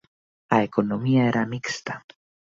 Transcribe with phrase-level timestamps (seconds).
[0.55, 1.93] A economía era mixta.